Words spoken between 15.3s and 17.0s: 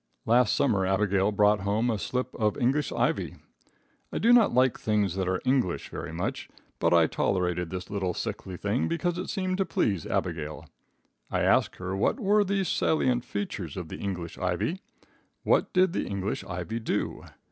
What did the English ivy